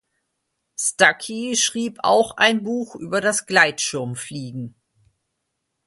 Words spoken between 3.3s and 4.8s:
Gleitschirmfliegen.